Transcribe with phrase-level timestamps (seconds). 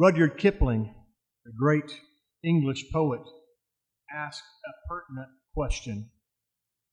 [0.00, 0.94] Rudyard Kipling,
[1.44, 1.90] the great
[2.44, 3.22] English poet,
[4.14, 6.08] asked a pertinent question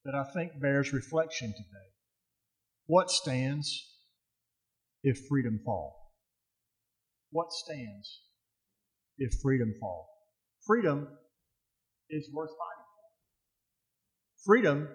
[0.04, 1.86] that I think bears reflection today.
[2.86, 3.80] What stands
[5.04, 6.14] if freedom fall?
[7.30, 8.22] What stands
[9.18, 10.08] if freedom fall?
[10.66, 11.06] Freedom
[12.10, 14.44] is worth fighting for.
[14.44, 14.88] Freedom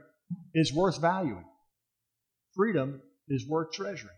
[0.53, 1.45] is worth valuing.
[2.57, 4.17] Freedom is worth treasuring.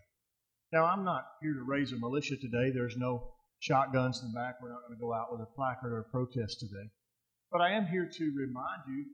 [0.72, 2.72] Now, I'm not here to raise a militia today.
[2.74, 3.33] There's no
[3.64, 4.60] shotguns in the back.
[4.60, 6.88] We're not going to go out with a placard or a protest today.
[7.50, 9.04] But I am here to remind you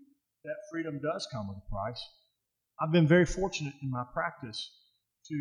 [0.45, 2.02] that freedom does come with a price.
[2.80, 4.59] I've been very fortunate in my practice
[5.28, 5.34] to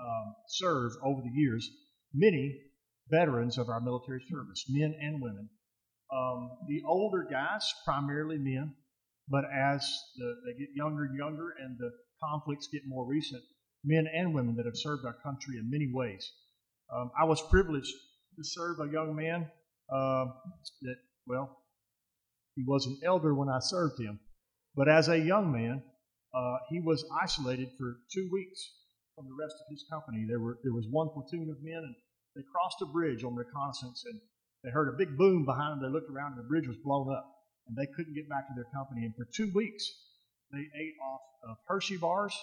[0.00, 1.70] um, serve over the years
[2.12, 2.58] many
[3.10, 5.48] veterans of our military service, men and women.
[6.12, 8.74] Um, the older guys, primarily men,
[9.28, 9.86] but as
[10.16, 11.90] the, they get younger and younger and the
[12.24, 13.42] conflicts get more recent,
[13.84, 16.32] men and women that have served our country in many ways.
[16.92, 17.92] Um, I was privileged
[18.38, 19.50] to serve a young man
[19.92, 20.26] uh,
[20.82, 21.58] that, well,
[22.54, 24.20] he was an elder when I served him,
[24.74, 25.82] but as a young man,
[26.34, 28.60] uh, he was isolated for two weeks
[29.14, 30.26] from the rest of his company.
[30.28, 31.94] There were there was one platoon of men, and
[32.36, 34.20] they crossed a bridge on reconnaissance, and
[34.62, 35.82] they heard a big boom behind them.
[35.82, 37.26] They looked around, and the bridge was blown up,
[37.66, 39.06] and they couldn't get back to their company.
[39.06, 39.88] And for two weeks,
[40.52, 42.36] they ate off of Hershey bars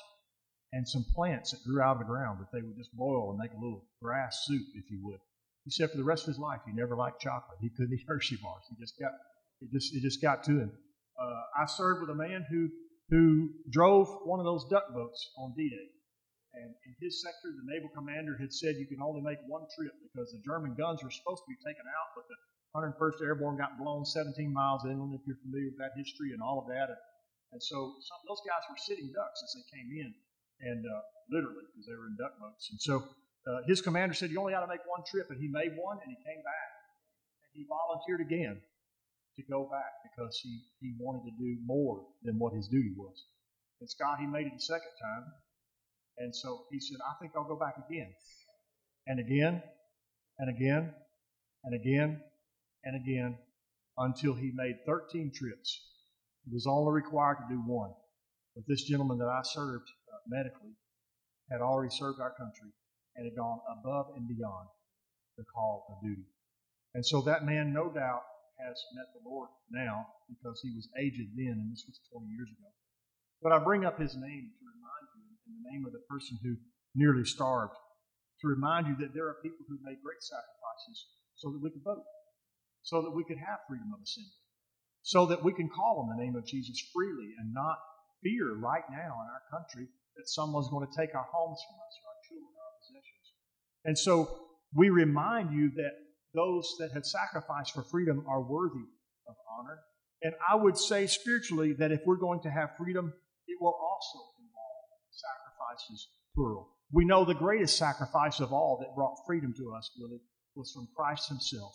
[0.74, 3.40] and some plants that grew out of the ground that they would just boil and
[3.40, 5.20] make a little grass soup, if you would.
[5.66, 7.58] He said for the rest of his life, he never liked chocolate.
[7.60, 8.64] He couldn't eat Hershey bars.
[8.70, 9.12] He just got
[9.62, 10.72] it just it just got to him.
[11.18, 12.70] Uh, I served with a man who
[13.10, 15.90] who drove one of those duck boats on D-Day.
[16.56, 19.92] And in his sector, the naval commander had said you can only make one trip
[20.08, 22.38] because the German guns were supposed to be taken out, but the
[22.76, 26.64] 101st Airborne got blown 17 miles inland, if you're familiar with that history and all
[26.64, 26.88] of that.
[26.96, 27.02] And,
[27.56, 30.12] and so some, those guys were sitting ducks as they came in,
[30.64, 32.72] and uh, literally, because they were in duck boats.
[32.72, 33.04] And so
[33.48, 35.28] uh, his commander said, You only got to make one trip.
[35.30, 36.70] And he made one, and he came back.
[37.46, 38.60] And he volunteered again
[39.38, 43.26] to go back because he, he wanted to do more than what his duty was.
[43.82, 45.26] And Scott, he made it the second time.
[46.18, 48.14] And so he said, I think I'll go back again.
[49.06, 49.62] And again,
[50.40, 50.94] and again,
[51.64, 52.22] and again,
[52.84, 53.38] and again,
[53.98, 55.82] until he made 13 trips.
[56.46, 57.92] He was only required to do one.
[58.56, 60.74] But this gentleman that I served uh, medically
[61.52, 62.72] had already served our country
[63.16, 64.68] and had gone above and beyond
[65.38, 66.28] the call of duty.
[66.94, 68.24] And so that man, no doubt,
[68.60, 72.48] has met the Lord now because he was aged then, and this was 20 years
[72.48, 72.72] ago.
[73.44, 76.40] But I bring up his name to remind you, in the name of the person
[76.40, 76.56] who
[76.96, 77.76] nearly starved,
[78.42, 80.98] to remind you that there are people who made great sacrifices
[81.36, 82.08] so that we could vote,
[82.84, 84.40] so that we could have freedom of assembly,
[85.04, 87.78] so that we can call on the name of Jesus freely and not
[88.24, 91.94] fear right now in our country that someone's going to take our homes from us
[92.00, 93.28] or our children or our possessions.
[93.86, 94.28] And so
[94.74, 95.92] we remind you that
[96.34, 98.86] those that have sacrificed for freedom are worthy
[99.28, 99.80] of honor.
[100.22, 103.14] And I would say spiritually that if we're going to have freedom,
[103.48, 106.70] it will also involve sacrifices, plural.
[106.92, 110.20] We know the greatest sacrifice of all that brought freedom to us, really,
[110.56, 111.74] was from Christ Himself.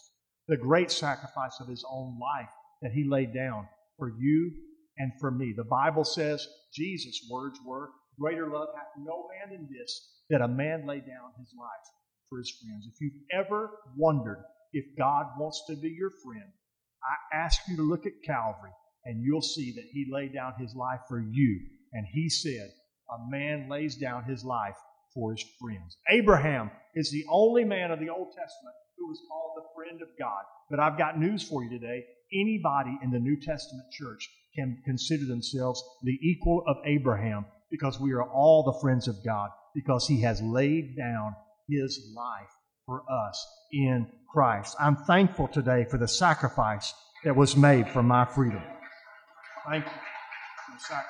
[0.48, 2.50] The great sacrifice of His own life
[2.82, 3.68] that He laid down
[3.98, 4.52] for you
[4.98, 5.54] and for me.
[5.56, 10.48] The Bible says Jesus' words were, Greater love hath no man than this, that a
[10.48, 11.86] man lay down his life
[12.30, 12.86] for his friends.
[12.86, 14.42] If you've ever wondered
[14.72, 16.48] if God wants to be your friend,
[17.02, 18.70] I ask you to look at Calvary
[19.04, 21.60] and you'll see that he laid down his life for you.
[21.92, 22.70] And he said,
[23.10, 24.76] A man lays down his life
[25.12, 25.96] for his friends.
[26.08, 30.08] Abraham is the only man of the Old Testament who was called the friend of
[30.18, 30.42] God.
[30.70, 32.04] But I've got news for you today.
[32.32, 38.12] Anybody in the New Testament church can consider themselves the equal of Abraham because we
[38.12, 41.34] are all the friends of God because he has laid down
[41.70, 42.50] his life
[42.86, 44.76] for us in Christ.
[44.80, 46.92] I'm thankful today for the sacrifice
[47.24, 48.62] that was made for my freedom.
[49.68, 51.06] Thank you for the sacrifice.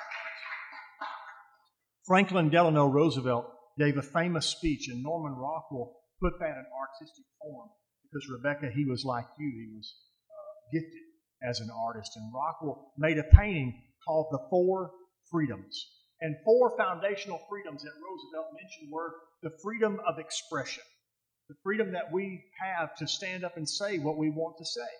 [2.06, 3.46] Franklin Delano Roosevelt
[3.78, 7.68] gave a famous speech, and Norman Rockwell put that in artistic form
[8.02, 9.94] because Rebecca, he was like you, he was
[10.28, 11.02] uh, gifted
[11.48, 12.12] as an artist.
[12.16, 14.90] And Rockwell made a painting called The Four
[15.30, 15.86] Freedoms.
[16.20, 20.84] And four foundational freedoms that Roosevelt mentioned were the freedom of expression,
[21.48, 24.90] the freedom that we have to stand up and say what we want to say.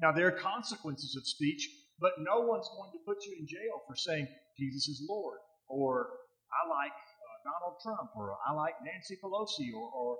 [0.00, 1.68] Now, there are consequences of speech,
[2.00, 4.26] but no one's going to put you in jail for saying
[4.58, 5.38] Jesus is Lord,
[5.68, 6.08] or
[6.48, 10.16] I like uh, Donald Trump, or I like Nancy Pelosi, or, or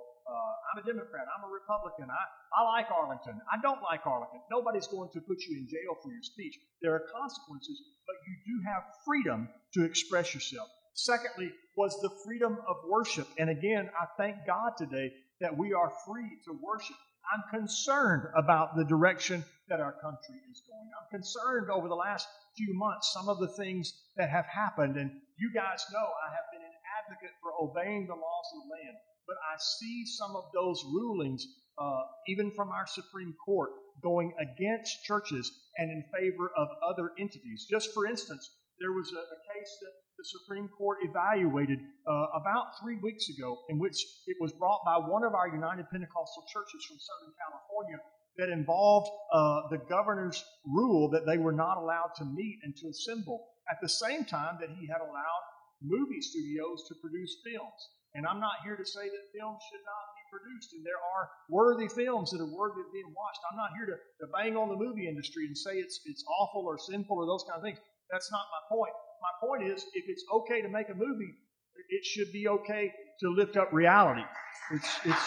[0.71, 2.23] I'm a Democrat, I'm a Republican, I,
[2.55, 4.39] I like Arlington, I don't like Arlington.
[4.49, 6.55] Nobody's going to put you in jail for your speech.
[6.81, 10.69] There are consequences, but you do have freedom to express yourself.
[10.93, 13.27] Secondly, was the freedom of worship.
[13.37, 16.95] And again, I thank God today that we are free to worship.
[17.31, 20.89] I'm concerned about the direction that our country is going.
[20.95, 22.27] I'm concerned over the last
[22.57, 24.95] few months, some of the things that have happened.
[24.97, 28.71] And you guys know I have been an advocate for obeying the laws of the
[28.75, 28.97] land.
[29.31, 31.47] But I see some of those rulings,
[31.79, 33.71] uh, even from our Supreme Court,
[34.03, 37.65] going against churches and in favor of other entities.
[37.69, 38.43] Just for instance,
[38.81, 43.57] there was a, a case that the Supreme Court evaluated uh, about three weeks ago,
[43.69, 48.03] in which it was brought by one of our United Pentecostal churches from Southern California
[48.35, 52.89] that involved uh, the governor's rule that they were not allowed to meet and to
[52.89, 55.43] assemble at the same time that he had allowed
[55.81, 57.81] movie studios to produce films.
[58.13, 61.31] And I'm not here to say that films should not be produced, and there are
[61.47, 63.39] worthy films that are worthy of being watched.
[63.47, 66.67] I'm not here to, to bang on the movie industry and say it's, it's awful
[66.67, 67.79] or sinful or those kind of things.
[68.11, 68.91] That's not my point.
[69.23, 71.39] My point is, if it's okay to make a movie,
[71.87, 72.91] it should be okay
[73.21, 74.23] to lift up reality.
[74.71, 75.25] It's, it's,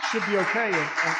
[0.00, 0.72] it should be okay.
[0.72, 1.16] And, and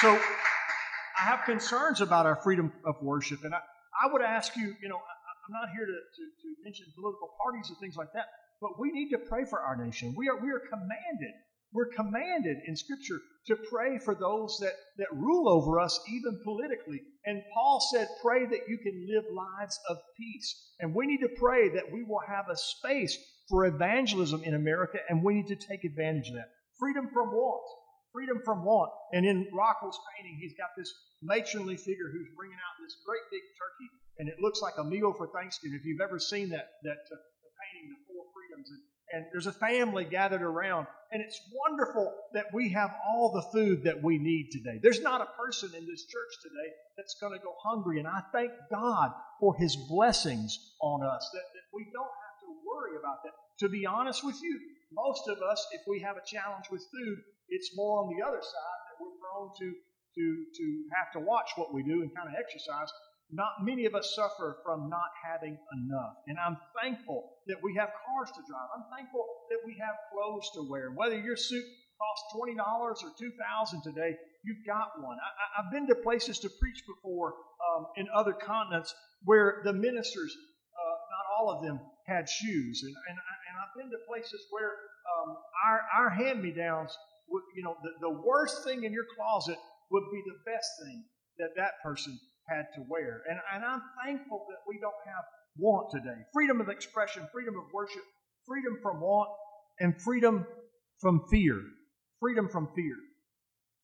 [0.00, 3.42] so I have concerns about our freedom of worship.
[3.42, 5.00] And I, I would ask you, you know,
[5.48, 8.28] I, am not here to, to, to mention political parties and things like that,
[8.60, 10.14] but we need to pray for our nation.
[10.16, 11.34] We are, we are commanded
[11.72, 17.02] we're commanded in Scripture to pray for those that, that rule over us, even politically.
[17.26, 20.72] And Paul said, Pray that you can live lives of peace.
[20.80, 23.18] And we need to pray that we will have a space
[23.48, 26.48] for evangelism in America, and we need to take advantage of that.
[26.78, 27.64] Freedom from want.
[28.12, 28.90] Freedom from want.
[29.12, 33.42] And in Rockwell's painting, he's got this matronly figure who's bringing out this great big
[33.60, 35.78] turkey, and it looks like a meal for Thanksgiving.
[35.78, 38.82] If you've ever seen that, that uh, the painting, The Four Freedoms, and
[39.12, 40.86] and there's a family gathered around.
[41.10, 44.78] And it's wonderful that we have all the food that we need today.
[44.82, 47.98] There's not a person in this church today that's going to go hungry.
[47.98, 52.48] And I thank God for his blessings on us, that, that we don't have to
[52.68, 53.32] worry about that.
[53.64, 54.60] To be honest with you,
[54.92, 57.18] most of us, if we have a challenge with food,
[57.48, 61.48] it's more on the other side that we're prone to, to, to have to watch
[61.56, 62.92] what we do and kind of exercise
[63.30, 66.14] not many of us suffer from not having enough.
[66.26, 68.68] And I'm thankful that we have cars to drive.
[68.74, 70.90] I'm thankful that we have clothes to wear.
[70.90, 71.64] Whether your suit
[72.00, 75.18] costs $20 or 2,000 today, you've got one.
[75.20, 78.94] I, have been to places to preach before um, in other continents
[79.24, 82.82] where the ministers, uh, not all of them, had shoes.
[82.82, 84.72] And, and, and I've been to places where
[85.04, 85.36] um,
[85.68, 86.96] our, our hand-me-downs,
[87.28, 89.58] would, you know, the, the worst thing in your closet
[89.90, 91.04] would be the best thing
[91.38, 92.18] that that person
[92.48, 93.22] had to wear.
[93.28, 95.24] And, and I'm thankful that we don't have
[95.58, 96.16] want today.
[96.32, 98.02] Freedom of expression, freedom of worship,
[98.46, 99.28] freedom from want,
[99.80, 100.46] and freedom
[101.00, 101.60] from fear.
[102.20, 102.96] Freedom from fear.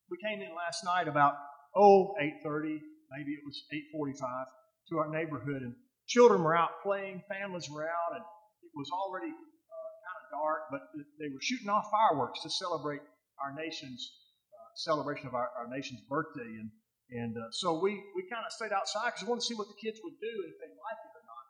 [0.09, 1.35] We came in last night about,
[1.75, 2.79] oh, 8.30,
[3.11, 3.63] maybe it was
[3.95, 4.45] 8.45,
[4.89, 5.73] to our neighborhood, and
[6.07, 10.61] children were out playing, families were out, and it was already uh, kind of dark,
[10.69, 10.81] but
[11.19, 13.01] they were shooting off fireworks to celebrate
[13.41, 14.11] our nation's
[14.53, 16.59] uh, celebration of our, our nation's birthday.
[16.59, 16.69] And
[17.13, 19.69] and uh, so we, we kind of stayed outside because we wanted to see what
[19.69, 21.45] the kids would do and if they liked it or not.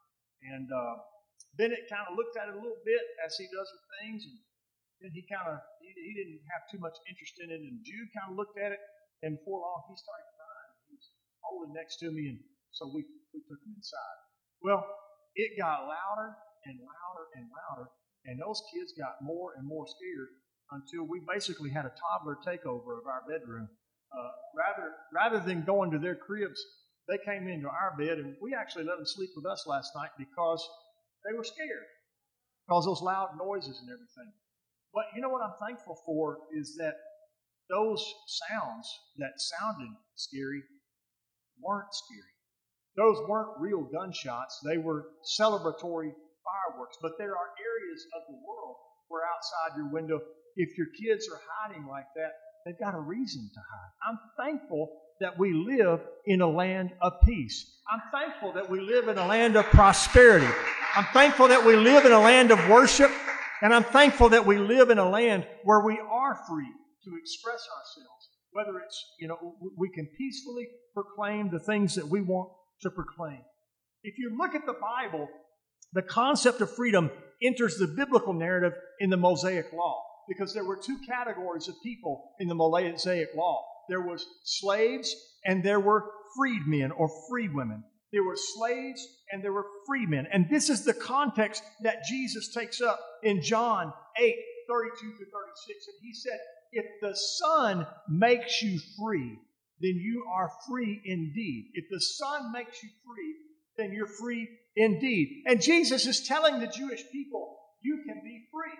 [0.51, 0.95] And uh,
[1.55, 4.35] Bennett kind of looked at it a little bit as he does with things, and
[4.99, 7.63] then he kind of he, he didn't have too much interest in it.
[7.63, 8.81] And Jude kind of looked at it,
[9.23, 10.71] and before long he started crying.
[10.91, 11.07] He was
[11.39, 12.39] holding next to me, and
[12.75, 14.19] so we we took him inside.
[14.59, 14.83] Well,
[15.39, 16.35] it got louder
[16.67, 17.87] and louder and louder,
[18.27, 20.35] and those kids got more and more scared
[20.75, 23.69] until we basically had a toddler takeover of our bedroom
[24.17, 26.63] uh, rather rather than going to their cribs,
[27.07, 30.11] they came into our bed, and we actually let them sleep with us last night
[30.17, 30.67] because
[31.25, 31.85] they were scared
[32.67, 34.31] because those loud noises and everything.
[34.93, 36.95] But you know what I'm thankful for is that
[37.69, 38.03] those
[38.49, 40.63] sounds that sounded scary
[41.61, 42.33] weren't scary.
[42.95, 44.59] Those weren't real gunshots.
[44.63, 46.13] They were celebratory
[46.45, 46.97] fireworks.
[47.01, 48.77] But there are areas of the world
[49.09, 50.21] where outside your window,
[50.55, 52.33] if your kids are hiding like that,
[52.65, 54.09] They've got a reason to hide.
[54.09, 54.89] I'm thankful
[55.21, 57.79] that we live in a land of peace.
[57.91, 60.47] I'm thankful that we live in a land of prosperity.
[60.95, 63.11] I'm thankful that we live in a land of worship.
[63.61, 66.71] And I'm thankful that we live in a land where we are free
[67.03, 68.29] to express ourselves.
[68.51, 72.49] Whether it's, you know, we can peacefully proclaim the things that we want
[72.81, 73.41] to proclaim.
[74.03, 75.27] If you look at the Bible,
[75.93, 77.11] the concept of freedom
[77.43, 82.31] enters the biblical narrative in the Mosaic Law because there were two categories of people
[82.39, 83.63] in the Mosaic law.
[83.89, 85.15] There was slaves
[85.45, 86.05] and there were
[86.35, 87.83] freedmen or free women.
[88.11, 90.27] There were slaves and there were free men.
[90.31, 94.35] And this is the context that Jesus takes up in John 8,
[94.69, 95.87] 32 to 36.
[95.87, 96.39] And he said,
[96.71, 99.37] If the Son makes you free,
[99.81, 101.71] then you are free indeed.
[101.73, 103.35] If the Son makes you free,
[103.77, 105.43] then you're free indeed.
[105.45, 108.79] And Jesus is telling the Jewish people, you can be free.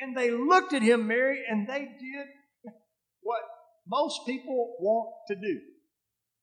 [0.00, 2.72] And they looked at him, Mary, and they did
[3.20, 3.40] what
[3.86, 5.60] most people want to do.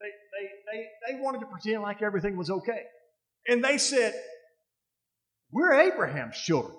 [0.01, 2.83] They, they, they, they wanted to pretend like everything was okay.
[3.47, 4.13] And they said,
[5.51, 6.75] We're Abraham's children.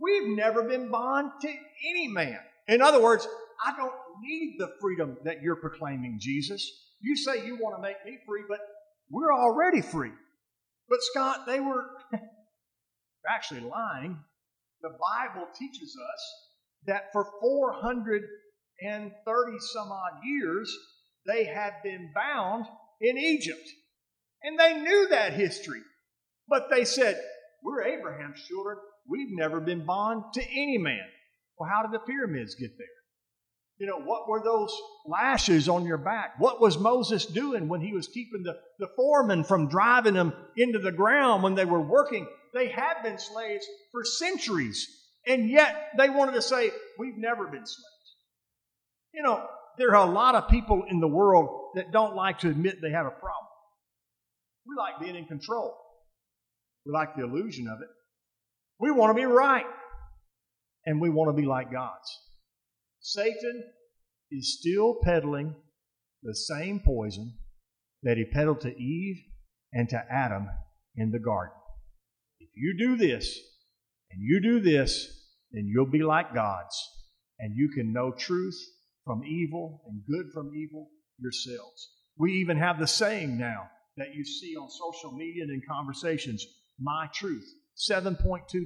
[0.00, 2.38] We've never been bond to any man.
[2.68, 3.26] In other words,
[3.64, 6.70] I don't need the freedom that you're proclaiming, Jesus.
[7.00, 8.60] You say you want to make me free, but
[9.10, 10.12] we're already free.
[10.88, 11.84] But Scott, they were
[13.28, 14.18] actually lying.
[14.82, 16.34] The Bible teaches us
[16.86, 20.76] that for 430 some odd years,
[21.26, 22.66] they had been bound
[23.00, 23.68] in Egypt.
[24.42, 25.82] And they knew that history.
[26.48, 27.20] But they said,
[27.62, 28.78] We're Abraham's children.
[29.08, 31.04] We've never been bond to any man.
[31.58, 32.86] Well, how did the pyramids get there?
[33.78, 34.74] You know, what were those
[35.06, 36.34] lashes on your back?
[36.38, 40.80] What was Moses doing when he was keeping the, the foreman from driving them into
[40.80, 42.26] the ground when they were working?
[42.54, 44.86] They had been slaves for centuries,
[45.26, 48.16] and yet they wanted to say, We've never been slaves.
[49.12, 49.46] You know,
[49.78, 52.90] there are a lot of people in the world that don't like to admit they
[52.90, 53.46] have a problem.
[54.66, 55.74] We like being in control,
[56.84, 57.88] we like the illusion of it.
[58.80, 59.66] We want to be right,
[60.86, 62.08] and we want to be like God's.
[63.00, 63.64] Satan
[64.30, 65.54] is still peddling
[66.22, 67.34] the same poison
[68.02, 69.16] that he peddled to Eve
[69.72, 70.48] and to Adam
[70.96, 71.54] in the garden.
[72.40, 73.38] If you do this
[74.10, 75.06] and you do this,
[75.52, 76.76] then you'll be like God's,
[77.38, 78.58] and you can know truth
[79.04, 81.90] from evil and good from evil yourselves.
[82.18, 86.44] We even have the saying now that you see on social media and in conversations
[86.78, 87.46] my truth.
[87.76, 88.18] 7.2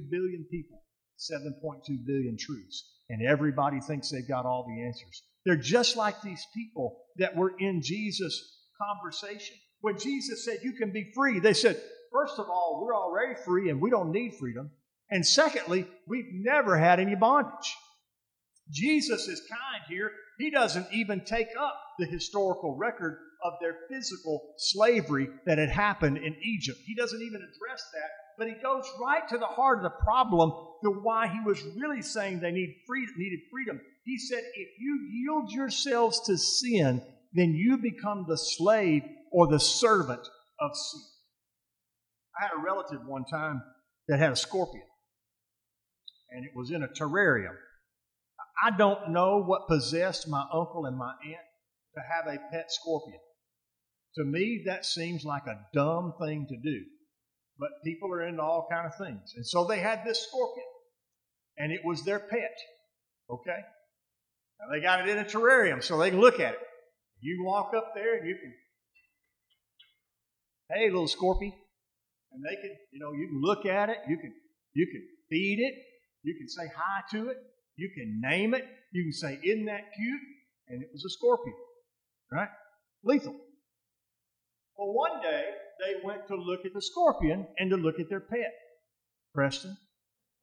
[0.09, 0.83] billion people,
[1.19, 5.23] 7.2 billion truths and everybody thinks they've got all the answers.
[5.45, 9.55] They're just like these people that were in Jesus' conversation.
[9.81, 11.79] When Jesus said, You can be free, they said,
[12.13, 14.71] First of all, we're already free and we don't need freedom.
[15.09, 17.75] And secondly, we've never had any bondage.
[18.71, 20.11] Jesus is kind here.
[20.37, 26.17] He doesn't even take up the historical record of their physical slavery that had happened
[26.17, 26.79] in Egypt.
[26.85, 30.51] He doesn't even address that but he goes right to the heart of the problem
[30.83, 33.79] to why he was really saying they need freedom, needed freedom.
[34.05, 37.01] He said, if you yield yourselves to sin,
[37.33, 40.27] then you become the slave or the servant
[40.59, 41.01] of sin.
[42.39, 43.61] I had a relative one time
[44.07, 44.85] that had a scorpion,
[46.31, 47.55] and it was in a terrarium.
[48.63, 51.47] I don't know what possessed my uncle and my aunt
[51.95, 53.19] to have a pet scorpion.
[54.15, 56.85] To me, that seems like a dumb thing to do
[57.59, 59.33] but people are into all kind of things.
[59.35, 60.65] And so they had this scorpion,
[61.57, 62.57] and it was their pet.
[63.29, 63.59] Okay?
[64.59, 66.59] Now they got it in a terrarium so they can look at it.
[67.21, 68.53] You walk up there and you can,
[70.71, 71.53] hey, little scorpion,
[72.33, 73.97] and they can, you know, you can look at it.
[74.07, 74.33] You can,
[74.73, 75.75] you can feed it.
[76.23, 77.37] You can say hi to it.
[77.75, 78.65] You can name it.
[78.91, 80.21] You can say, "Isn't that cute?"
[80.67, 81.55] And it was a scorpion,
[82.31, 82.49] right?
[83.03, 83.35] Lethal.
[84.77, 85.43] Well, one day
[85.79, 88.53] they went to look at the scorpion and to look at their pet,
[89.33, 89.75] Preston.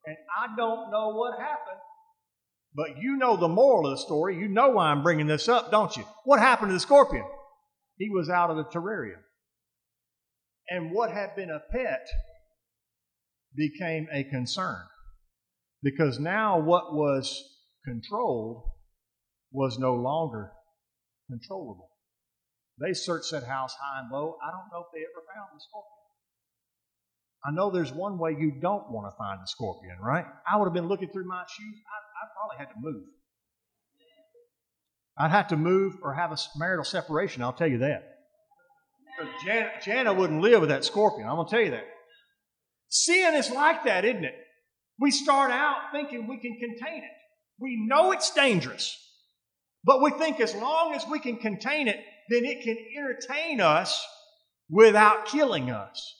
[0.05, 1.79] And I don't know what happened,
[2.75, 4.37] but you know the moral of the story.
[4.37, 6.03] You know why I'm bringing this up, don't you?
[6.25, 7.25] What happened to the scorpion?
[7.97, 9.21] He was out of the terrarium.
[10.71, 12.07] And what had been a pet
[13.53, 14.81] became a concern.
[15.83, 17.43] Because now what was
[17.85, 18.63] controlled
[19.51, 20.49] was no longer
[21.29, 21.89] controllable.
[22.79, 24.37] They searched that house high and low.
[24.41, 25.97] I don't know if they ever found the scorpion.
[27.43, 30.25] I know there's one way you don't want to find the scorpion, right?
[30.49, 31.75] I would have been looking through my shoes.
[31.85, 33.03] I, I probably had to move.
[35.17, 38.10] I'd have to move or have a marital separation, I'll tell you that.
[39.83, 41.27] Jana, wouldn't live with that scorpion.
[41.27, 41.87] I'm going to tell you that.
[42.89, 44.35] Sin is like that, isn't it?
[44.99, 47.11] We start out thinking we can contain it.
[47.59, 48.97] We know it's dangerous,
[49.83, 51.99] but we think as long as we can contain it,
[52.29, 54.05] then it can entertain us
[54.69, 56.15] without killing us.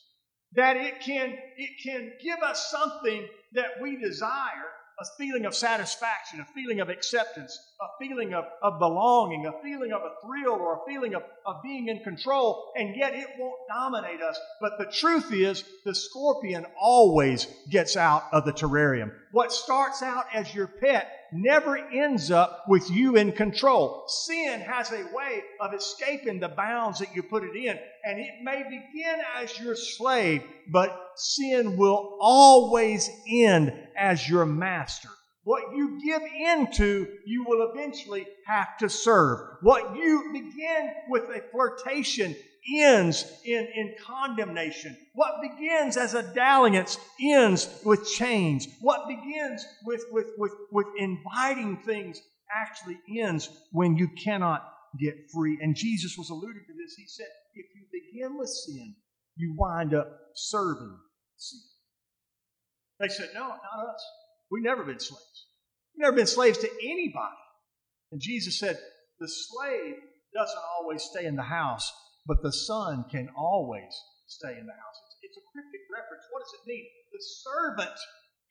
[0.54, 4.68] That it can, it can give us something that we desire
[5.02, 9.92] a feeling of satisfaction, a feeling of acceptance, a feeling of, of belonging, a feeling
[9.92, 13.58] of a thrill or a feeling of, of being in control, and yet it won't
[13.68, 14.38] dominate us.
[14.60, 19.12] But the truth is, the scorpion always gets out of the terrarium.
[19.32, 24.04] What starts out as your pet never ends up with you in control.
[24.06, 28.42] Sin has a way of escaping the bounds that you put it in, and it
[28.42, 35.08] may begin as your slave, but sin will always end as your master.
[35.44, 39.40] What you give into, you will eventually have to serve.
[39.60, 42.36] What you begin with a flirtation
[42.78, 44.96] ends in, in condemnation.
[45.14, 48.68] What begins as a dalliance ends with change.
[48.80, 52.22] What begins with, with, with, with inviting things
[52.54, 54.64] actually ends when you cannot
[55.00, 55.58] get free.
[55.60, 56.94] And Jesus was alluding to this.
[56.94, 58.94] He said, if you begin with sin,
[59.34, 60.98] you wind up serving
[61.36, 61.60] sin.
[63.00, 64.04] They said, no, not us.
[64.52, 65.46] We've never been slaves.
[65.96, 67.40] We've never been slaves to anybody.
[68.12, 68.76] And Jesus said,
[69.18, 69.96] the slave
[70.34, 71.90] doesn't always stay in the house,
[72.26, 73.88] but the son can always
[74.26, 74.98] stay in the house.
[75.08, 76.24] It's, it's a cryptic reference.
[76.30, 76.84] What does it mean?
[77.12, 77.96] The servant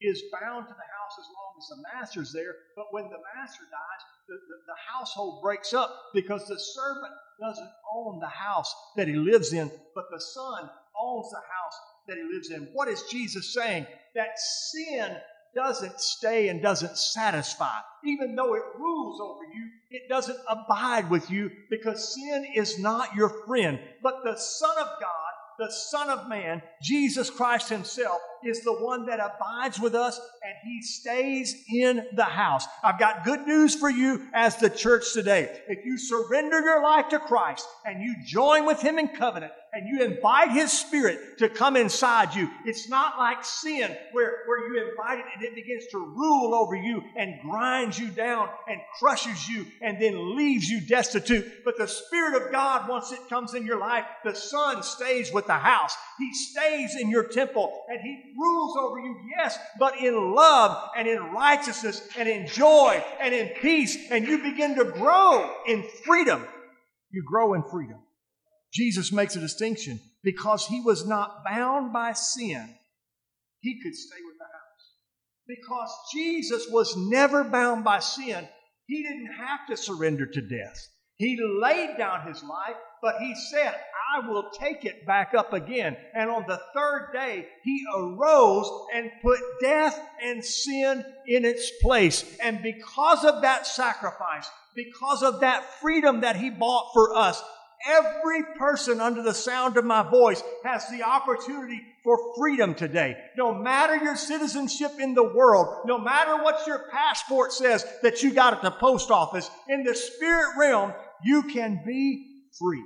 [0.01, 3.61] is bound to the house as long as the master's there, but when the master
[3.69, 9.07] dies, the, the, the household breaks up because the servant doesn't own the house that
[9.07, 11.77] he lives in, but the son owns the house
[12.07, 12.69] that he lives in.
[12.73, 13.85] What is Jesus saying?
[14.15, 14.39] That
[14.71, 15.15] sin
[15.55, 17.79] doesn't stay and doesn't satisfy.
[18.03, 23.15] Even though it rules over you, it doesn't abide with you because sin is not
[23.15, 23.79] your friend.
[24.01, 29.05] But the Son of God, the Son of Man, Jesus Christ Himself, is the one
[29.05, 32.65] that abides with us and He stays in the house.
[32.83, 35.61] I've got good news for you as the church today.
[35.67, 39.87] If you surrender your life to Christ and you join with Him in covenant, and
[39.87, 42.49] you invite His Spirit to come inside you.
[42.65, 46.75] It's not like sin where, where you invite it and it begins to rule over
[46.75, 51.63] you and grinds you down and crushes you and then leaves you destitute.
[51.63, 55.47] But the Spirit of God, once it comes in your life, the Son stays with
[55.47, 55.95] the house.
[56.17, 61.07] He stays in your temple and He rules over you, yes, but in love and
[61.07, 63.97] in righteousness and in joy and in peace.
[64.09, 66.45] And you begin to grow in freedom.
[67.11, 67.99] You grow in freedom.
[68.73, 72.75] Jesus makes a distinction because he was not bound by sin,
[73.59, 74.61] he could stay with the house.
[75.47, 78.47] Because Jesus was never bound by sin,
[78.87, 80.87] he didn't have to surrender to death.
[81.17, 83.75] He laid down his life, but he said,
[84.13, 85.95] I will take it back up again.
[86.13, 92.37] And on the third day, he arose and put death and sin in its place.
[92.43, 97.41] And because of that sacrifice, because of that freedom that he bought for us,
[97.87, 103.17] Every person under the sound of my voice has the opportunity for freedom today.
[103.35, 108.33] No matter your citizenship in the world, no matter what your passport says that you
[108.33, 110.93] got at the post office, in the spirit realm,
[111.23, 112.83] you can be free.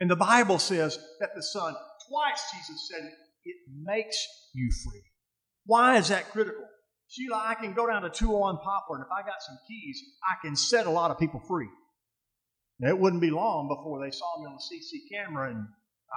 [0.00, 1.74] And the Bible says that the Son,
[2.08, 3.12] twice Jesus said it,
[3.44, 4.16] it makes
[4.54, 5.02] you free.
[5.66, 6.64] Why is that critical?
[7.08, 10.44] Sheila, I can go down to 201 Poplar, and if I got some keys, I
[10.44, 11.68] can set a lot of people free.
[12.80, 15.66] It wouldn't be long before they saw me on the CC camera and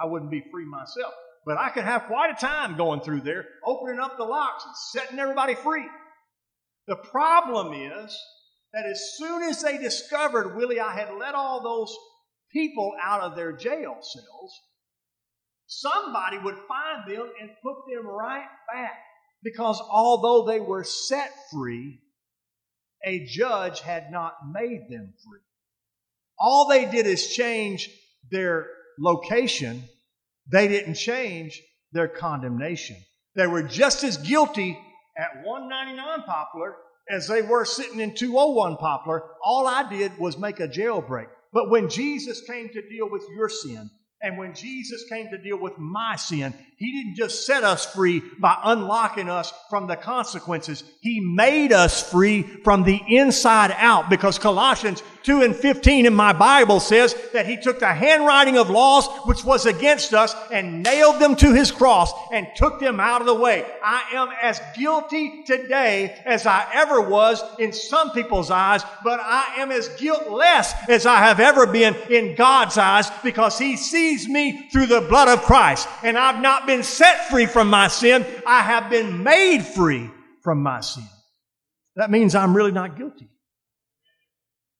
[0.00, 1.14] I wouldn't be free myself.
[1.46, 4.74] But I could have quite a time going through there, opening up the locks and
[4.76, 5.86] setting everybody free.
[6.88, 8.18] The problem is
[8.72, 11.96] that as soon as they discovered, Willie, I had let all those
[12.52, 14.60] people out of their jail cells,
[15.66, 18.98] somebody would find them and put them right back.
[19.42, 22.00] Because although they were set free,
[23.04, 25.40] a judge had not made them free.
[26.38, 27.90] All they did is change
[28.30, 28.66] their
[28.98, 29.84] location.
[30.50, 32.96] They didn't change their condemnation.
[33.36, 34.78] They were just as guilty
[35.16, 36.76] at 199 Poplar
[37.10, 39.22] as they were sitting in 201 Poplar.
[39.44, 41.28] All I did was make a jailbreak.
[41.52, 45.58] But when Jesus came to deal with your sin, and when Jesus came to deal
[45.58, 50.82] with my sin, He didn't just set us free by unlocking us from the consequences.
[51.00, 56.32] He made us free from the inside out because Colossians 2 and 15 in my
[56.32, 61.20] Bible says that He took the handwriting of laws which was against us and nailed
[61.20, 63.66] them to His cross and took them out of the way.
[63.84, 69.56] I am as guilty today as I ever was in some people's eyes, but I
[69.58, 74.70] am as guiltless as I have ever been in God's eyes because He sees me
[74.70, 75.90] through the blood of Christ.
[76.02, 78.24] And I've not been set free from my sin.
[78.46, 80.10] I have been made free
[80.40, 81.04] from my sin.
[81.96, 83.28] That means I'm really not guilty.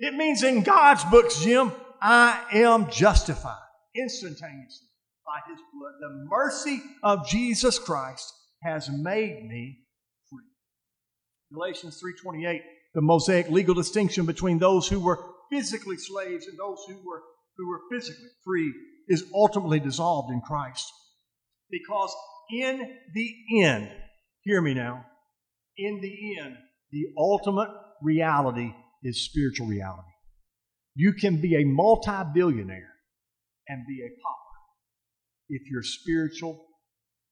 [0.01, 3.57] It means in God's books, Jim, I am justified
[3.97, 4.87] instantaneously
[5.27, 5.93] by His blood.
[6.01, 8.33] The mercy of Jesus Christ
[8.63, 9.79] has made me
[10.31, 10.45] free.
[11.53, 12.61] Galatians 3.28,
[12.95, 15.19] the Mosaic legal distinction between those who were
[15.51, 17.23] physically slaves and those who were,
[17.57, 18.73] who were physically free
[19.09, 20.87] is ultimately dissolved in Christ.
[21.71, 22.15] Because
[22.53, 23.35] in the
[23.65, 23.91] end,
[24.43, 25.05] hear me now,
[25.77, 26.57] in the end,
[26.93, 30.09] the ultimate reality is spiritual reality.
[30.95, 32.95] You can be a multi billionaire
[33.69, 34.49] and be a pauper
[35.49, 36.67] if your spiritual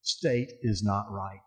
[0.03, 1.41] state is not right.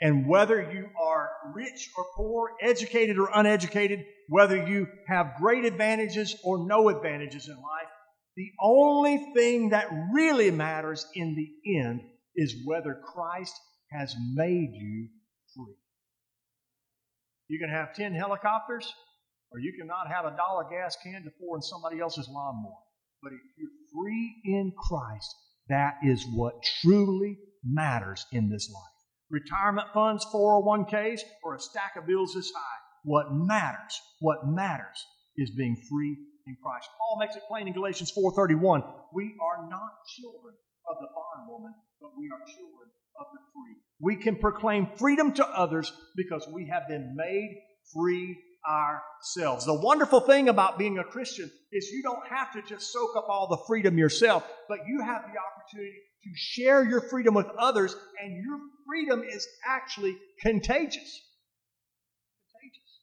[0.00, 6.36] And whether you are rich or poor, educated or uneducated, whether you have great advantages
[6.42, 7.90] or no advantages in life,
[8.36, 12.00] the only thing that really matters in the end
[12.34, 13.52] is whether Christ
[13.90, 15.08] has made you
[15.54, 15.74] free.
[17.48, 18.90] You can have 10 helicopters,
[19.52, 22.82] or you cannot have a dollar gas can to pour in somebody else's lawnmower.
[23.22, 25.34] But if you're free in Christ,
[25.68, 29.00] that is what truly matters in this life.
[29.30, 32.78] Retirement funds, 401ks, or a stack of bills this high.
[33.04, 35.04] What matters, what matters
[35.36, 36.88] is being free in Christ.
[36.98, 38.82] Paul makes it plain in Galatians 4:31,
[39.12, 40.54] we are not children
[40.88, 43.76] of the bondwoman, but we are children of the free.
[44.00, 48.36] We can proclaim freedom to others because we have been made free
[48.68, 49.64] ourselves.
[49.64, 53.26] The wonderful thing about being a Christian is you don't have to just soak up
[53.28, 57.96] all the freedom yourself, but you have the opportunity to share your freedom with others,
[58.22, 61.20] and your freedom is actually contagious.
[62.52, 63.00] Contagious.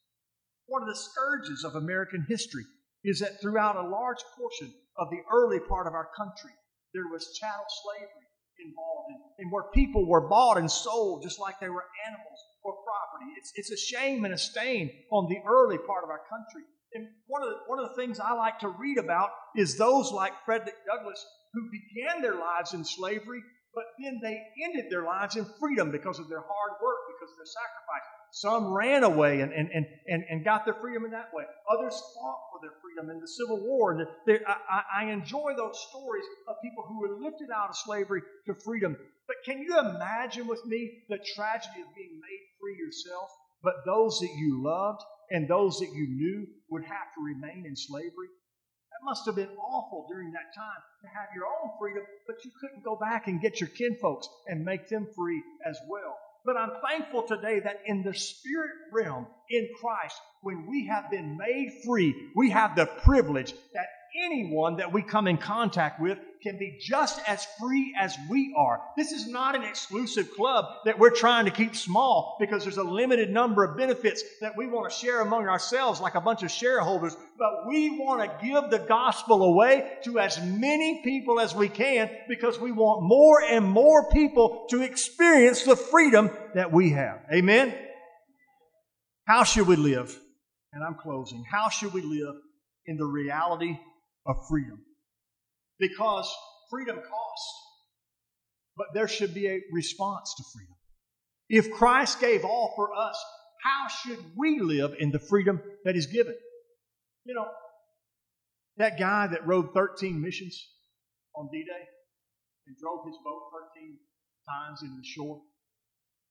[0.68, 2.64] One of the scourges of American history
[3.04, 6.52] is that throughout a large portion of the early part of our country,
[6.94, 8.28] there was chattel slavery
[8.60, 12.74] involved in, in where people were bought and sold just like they were animals or
[12.74, 13.32] property.
[13.38, 16.64] It's, it's a shame and a stain on the early part of our country.
[16.94, 20.12] And one of, the, one of the things I like to read about is those
[20.12, 23.42] like Frederick Douglass who began their lives in slavery,
[23.74, 27.38] but then they ended their lives in freedom because of their hard work, because of
[27.38, 28.08] their sacrifice.
[28.32, 31.44] Some ran away and, and, and, and, got their freedom in that way.
[31.72, 33.94] Others fought for their freedom in the Civil War.
[33.94, 34.08] And
[34.46, 38.98] I, I enjoy those stories of people who were lifted out of slavery to freedom.
[39.28, 43.30] But can you imagine with me the tragedy of being made free yourself,
[43.64, 45.02] but those that you loved
[45.32, 48.28] and those that you knew would have to remain in slavery?
[48.92, 52.52] That must have been awful during that time to have your own freedom, but you
[52.60, 56.18] couldn't go back and get your kinfolks and make them free as well.
[56.46, 61.38] But I'm thankful today that in the spirit realm, in Christ, when we have been
[61.38, 63.88] made free, we have the privilege that
[64.26, 68.82] anyone that we come in contact with can be just as free as we are.
[68.96, 72.84] This is not an exclusive club that we're trying to keep small because there's a
[72.84, 76.52] limited number of benefits that we want to share among ourselves like a bunch of
[76.52, 77.16] shareholders.
[77.38, 82.10] But we want to give the gospel away to as many people as we can
[82.28, 87.22] because we want more and more people to experience the freedom that we have.
[87.34, 87.74] Amen?
[89.26, 90.18] How should we live?
[90.72, 91.44] And I'm closing.
[91.50, 92.36] How should we live
[92.86, 93.78] in the reality
[94.28, 94.80] of freedom?
[95.80, 96.32] because
[96.70, 97.54] freedom costs.
[98.76, 100.76] But there should be a response to freedom.
[101.50, 103.24] If Christ gave all for us,
[103.64, 106.36] how should we live in the freedom that He's given?
[107.26, 107.48] You know,
[108.78, 110.68] that guy that rode 13 missions
[111.36, 111.86] on D Day
[112.68, 113.42] and drove his boat
[113.76, 113.98] 13
[114.48, 115.42] times into the shore.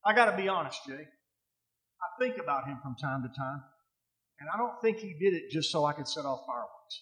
[0.05, 0.93] I got to be honest, Jay.
[0.93, 3.61] I think about him from time to time,
[4.39, 7.01] and I don't think he did it just so I could set off fireworks.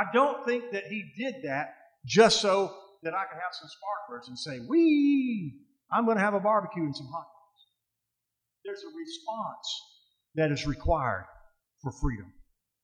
[0.00, 1.74] I don't think that he did that
[2.06, 5.60] just so that I could have some sparklers and say, Wee,
[5.92, 7.62] I'm going to have a barbecue and some hot dogs.
[8.64, 9.82] There's a response
[10.36, 11.26] that is required
[11.82, 12.32] for freedom.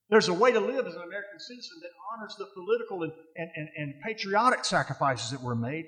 [0.09, 3.49] There's a way to live as an American citizen that honors the political and, and,
[3.55, 5.85] and, and patriotic sacrifices that were made.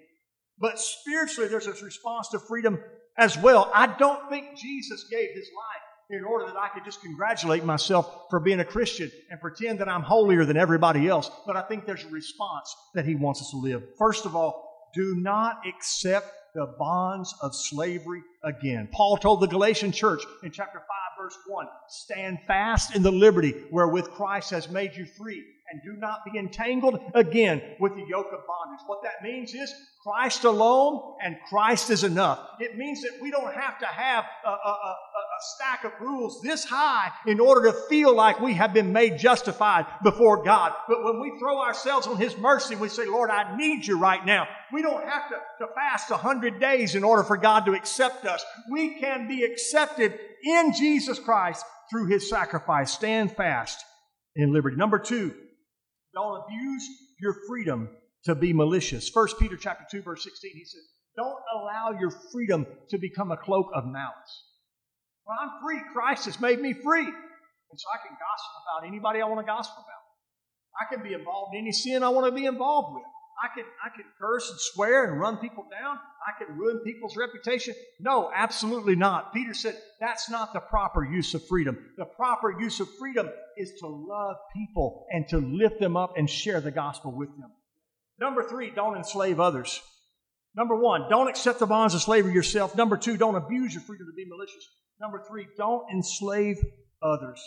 [0.57, 2.79] But spiritually, there's a response to freedom
[3.17, 3.71] as well.
[3.73, 8.29] I don't think Jesus gave his life in order that I could just congratulate myself
[8.29, 11.29] for being a Christian and pretend that I'm holier than everybody else.
[11.45, 13.83] But I think there's a response that He wants us to live.
[13.97, 18.89] First of all, do not accept the bonds of slavery again.
[18.91, 20.87] Paul told the Galatian church in chapter 5,
[21.21, 25.99] verse 1 Stand fast in the liberty wherewith Christ has made you free, and do
[25.99, 28.83] not be entangled again with the yoke of bondage.
[28.87, 32.39] What that means is Christ alone and Christ is enough.
[32.59, 34.95] It means that we don't have to have a, a, a,
[35.41, 39.85] stack of rules this high in order to feel like we have been made justified
[40.03, 40.73] before God.
[40.87, 44.25] But when we throw ourselves on His mercy, we say, Lord, I need you right
[44.25, 44.47] now.
[44.73, 48.25] We don't have to, to fast a hundred days in order for God to accept
[48.25, 48.43] us.
[48.71, 52.91] We can be accepted in Jesus Christ through His sacrifice.
[52.91, 53.83] Stand fast
[54.35, 54.77] in liberty.
[54.77, 55.33] Number two,
[56.13, 56.87] don't abuse
[57.19, 57.89] your freedom
[58.25, 59.09] to be malicious.
[59.13, 60.81] 1 Peter chapter 2, verse 16, he says,
[61.15, 64.43] Don't allow your freedom to become a cloak of malice.
[65.39, 65.81] I'm free.
[65.93, 67.05] Christ has made me free.
[67.05, 69.99] And so I can gossip about anybody I want to gossip about.
[70.79, 73.03] I can be involved in any sin I want to be involved with.
[73.41, 75.97] I can, I can curse and swear and run people down.
[76.27, 77.73] I can ruin people's reputation.
[77.99, 79.33] No, absolutely not.
[79.33, 81.77] Peter said that's not the proper use of freedom.
[81.97, 86.29] The proper use of freedom is to love people and to lift them up and
[86.29, 87.51] share the gospel with them.
[88.19, 89.81] Number three, don't enslave others.
[90.55, 92.75] Number one, don't accept the bonds of slavery yourself.
[92.75, 94.67] Number two, don't abuse your freedom to be malicious.
[94.99, 96.57] Number three, don't enslave
[97.01, 97.41] others.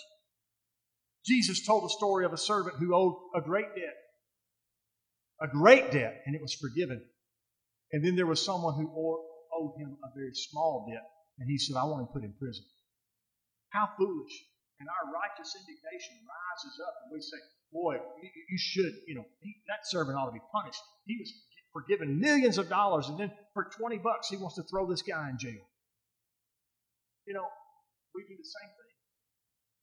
[1.24, 3.96] Jesus told the story of a servant who owed a great debt,
[5.40, 7.02] a great debt, and it was forgiven.
[7.92, 11.04] And then there was someone who owed him a very small debt,
[11.38, 12.64] and he said, I want him put in prison.
[13.68, 14.32] How foolish.
[14.80, 17.38] And our righteous indignation rises up, and we say,
[17.72, 20.80] Boy, you, should, you know, he, that servant ought to be punished.
[21.06, 21.32] He was
[21.72, 25.30] forgiven millions of dollars, and then for 20 bucks, he wants to throw this guy
[25.30, 25.62] in jail.
[27.26, 27.46] You know,
[28.14, 28.92] we do the same thing.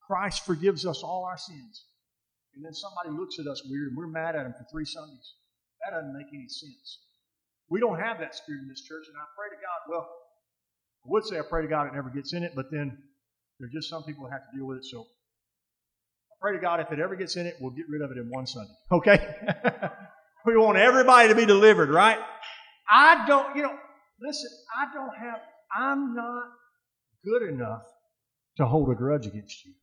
[0.06, 1.86] Christ forgives us all our sins.
[2.56, 5.36] And then somebody looks at us weird and we're mad at him for three Sundays.
[5.86, 6.99] That doesn't make any sense.
[7.69, 10.10] We don't have that spirit in this church, and I pray to God, well,
[11.06, 12.97] I would say I pray to God it never gets in it, but then
[13.60, 14.86] there are just some people who have to deal with it.
[14.86, 18.12] So I pray to God if it ever gets in it, we'll get rid of
[18.12, 18.73] it in one Sunday.
[18.91, 19.19] Okay?
[20.45, 22.17] we want everybody to be delivered, right?
[22.89, 23.78] I don't, you know,
[24.19, 25.39] listen, I don't have,
[25.78, 26.43] I'm not
[27.23, 27.84] good enough
[28.58, 29.73] to hold a grudge against you.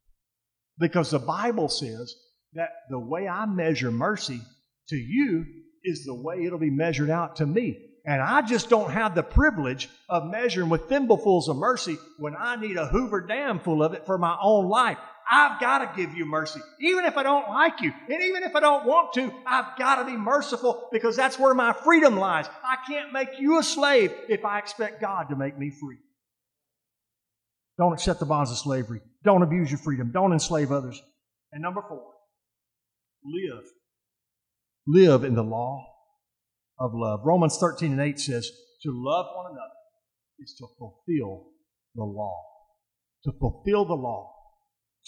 [0.78, 2.14] Because the Bible says
[2.54, 4.40] that the way I measure mercy
[4.88, 5.44] to you
[5.84, 7.78] is the way it'll be measured out to me.
[8.04, 12.56] And I just don't have the privilege of measuring with thimblefuls of mercy when I
[12.56, 14.98] need a Hoover Dam full of it for my own life.
[15.28, 16.60] I've got to give you mercy.
[16.80, 19.96] Even if I don't like you, and even if I don't want to, I've got
[19.96, 22.46] to be merciful because that's where my freedom lies.
[22.62, 25.98] I can't make you a slave if I expect God to make me free.
[27.78, 29.00] Don't accept the bonds of slavery.
[29.22, 30.10] Don't abuse your freedom.
[30.12, 31.00] Don't enslave others.
[31.52, 32.04] And number four,
[33.24, 33.64] live.
[34.86, 35.84] Live in the law
[36.78, 37.20] of love.
[37.24, 38.50] Romans 13 and 8 says,
[38.82, 39.74] To love one another
[40.38, 41.48] is to fulfill
[41.94, 42.42] the law.
[43.24, 44.32] To fulfill the law.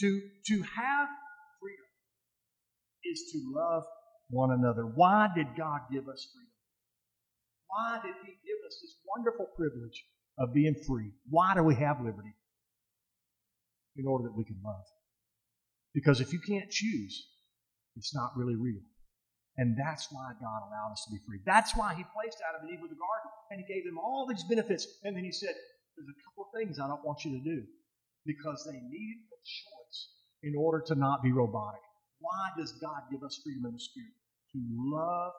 [0.00, 1.08] To, to have
[1.60, 1.88] freedom
[3.04, 3.84] is to love
[4.30, 4.82] one another.
[4.82, 6.52] Why did God give us freedom?
[7.68, 10.04] Why did He give us this wonderful privilege
[10.38, 11.12] of being free?
[11.28, 12.34] Why do we have liberty?
[13.98, 14.86] In order that we can love.
[15.92, 17.18] Because if you can't choose,
[17.96, 18.80] it's not really real.
[19.58, 21.42] And that's why God allowed us to be free.
[21.44, 24.24] That's why He placed Adam and Eve in the garden and He gave them all
[24.30, 24.86] these benefits.
[25.02, 25.50] And then He said,
[25.98, 27.66] There's a couple of things I don't want you to do
[28.24, 29.98] because they needed a choice
[30.46, 31.82] in order to not be robotic.
[32.20, 34.14] Why does God give us freedom in the Spirit?
[34.54, 34.58] To
[34.94, 35.32] love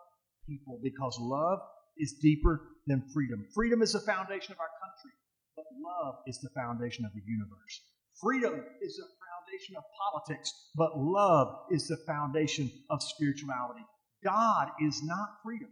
[0.48, 1.60] people because love
[1.98, 3.48] is deeper than freedom.
[3.56, 5.16] Freedom is the foundation of our country,
[5.56, 7.76] but love is the foundation of the universe.
[8.22, 13.86] Freedom is the foundation of politics, but love is the foundation of spirituality.
[14.24, 15.70] God is not freedom.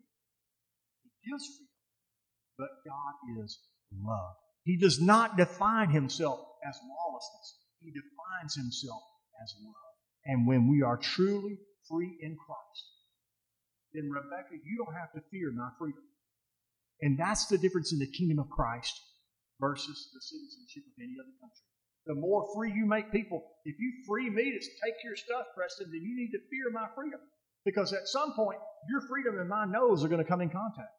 [1.04, 1.68] He gives freedom,
[2.58, 3.60] but God is
[3.92, 4.36] love.
[4.64, 7.60] He does not define himself as lawlessness.
[7.80, 9.02] He defines himself
[9.44, 9.94] as love.
[10.26, 11.58] And when we are truly
[11.90, 12.84] free in Christ,
[13.94, 16.04] then Rebecca, you don't have to fear my freedom.
[17.02, 18.94] And that's the difference in the kingdom of Christ
[19.60, 21.67] versus the citizenship of any other country.
[22.08, 25.92] The more free you make people, if you free me to take your stuff, Preston,
[25.92, 27.20] then you need to fear my freedom.
[27.66, 30.96] Because at some point, your freedom and my nose are going to come in contact.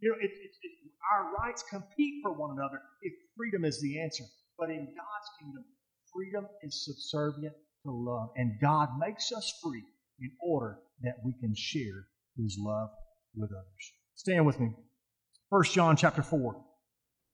[0.00, 0.72] You know, it, it, it,
[1.12, 4.24] our rights compete for one another if freedom is the answer.
[4.58, 5.64] But in God's kingdom,
[6.12, 8.30] freedom is subservient to love.
[8.36, 9.84] And God makes us free
[10.20, 12.88] in order that we can share his love
[13.34, 13.92] with others.
[14.14, 14.70] Stand with me.
[15.50, 16.56] 1 John chapter 4.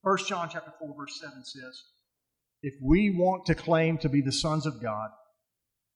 [0.02, 1.82] 1 John chapter 4, verse 7 says,
[2.62, 5.10] If we want to claim to be the sons of God,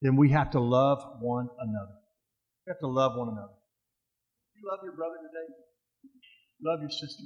[0.01, 1.97] then we have to love one another.
[2.67, 3.55] We have to love one another.
[4.55, 5.55] You love your brother today?
[6.65, 7.25] Love your sister?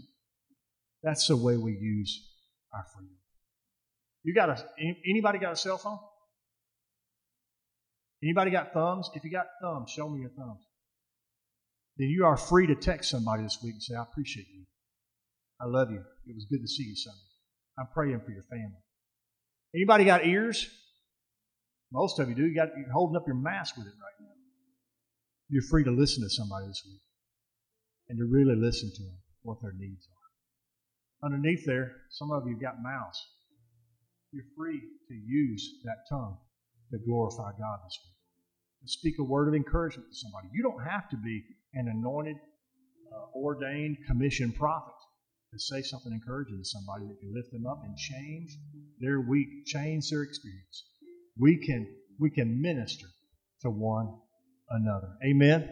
[1.02, 2.26] That's the way we use
[2.72, 3.16] our freedom.
[4.22, 4.56] You got a
[5.08, 5.98] anybody got a cell phone?
[8.22, 9.10] Anybody got thumbs?
[9.14, 10.62] If you got thumbs, show me your thumbs.
[11.98, 14.64] Then you are free to text somebody this week and say, I appreciate you.
[15.60, 16.02] I love you.
[16.26, 17.18] It was good to see you Sunday.
[17.78, 18.82] I'm praying for your family.
[19.76, 20.66] Anybody got ears?
[21.92, 22.46] Most of you do.
[22.46, 24.32] You got you're holding up your mask with it right now.
[25.50, 27.02] You're free to listen to somebody this week
[28.08, 31.28] and to really listen to them, what their needs are.
[31.28, 33.20] Underneath there, some of you got mouths.
[34.32, 36.38] You're free to use that tongue
[36.92, 38.16] to glorify God this week.
[38.82, 40.48] To speak a word of encouragement to somebody.
[40.54, 42.36] You don't have to be an anointed,
[43.12, 44.95] uh, ordained, commissioned prophet
[45.56, 48.56] to say something encouraging to somebody that can lift them up and change
[49.00, 50.84] their week, change their experience.
[51.38, 51.86] We can
[52.18, 53.06] we can minister
[53.62, 54.14] to one
[54.70, 55.08] another.
[55.24, 55.68] Amen.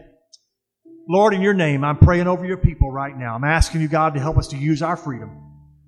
[1.07, 3.35] Lord, in your name, I'm praying over your people right now.
[3.35, 5.41] I'm asking you, God, to help us to use our freedom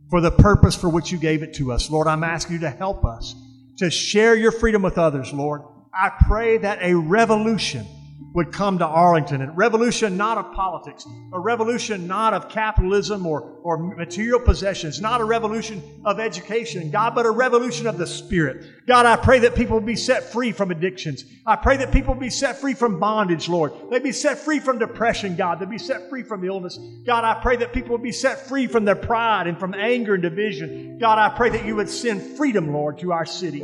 [0.09, 1.89] for the purpose for which you gave it to us.
[1.89, 3.33] Lord, I'm asking you to help us
[3.77, 5.61] to share your freedom with others, Lord.
[5.93, 7.87] I pray that a revolution
[8.33, 9.41] would come to Arlington.
[9.41, 15.21] A revolution not of politics, a revolution not of capitalism or, or material possessions, not
[15.21, 18.65] a revolution of education, God, but a revolution of the Spirit.
[18.87, 21.23] God, I pray that people be set free from addictions.
[21.45, 23.73] I pray that people be set free from bondage, Lord.
[23.89, 25.59] They be set free from depression, God.
[25.59, 26.77] They be set free from illness.
[27.05, 30.23] God, I pray that people be set free from their pride and from anger and
[30.23, 30.97] division.
[30.99, 33.63] God, I pray that you would send freedom, Lord, to our city.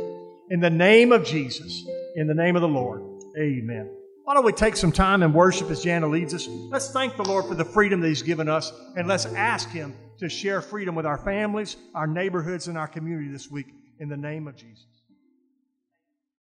[0.50, 3.02] In the name of Jesus, in the name of the Lord.
[3.38, 4.03] Amen.
[4.24, 6.48] Why don't we take some time and worship as Jana leads us?
[6.48, 9.94] Let's thank the Lord for the freedom that He's given us, and let's ask Him
[10.16, 14.16] to share freedom with our families, our neighborhoods, and our community this week in the
[14.16, 14.93] name of Jesus.